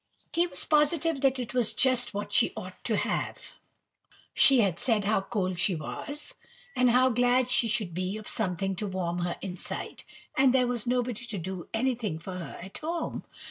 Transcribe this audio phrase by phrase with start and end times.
[0.33, 3.51] He was positive that that was just what she ought to have!
[4.33, 6.33] She had said how cold she was,
[6.75, 10.03] and how glad she should be of something to warm her inside;
[10.35, 13.25] and there was nobody to do anything for her at home.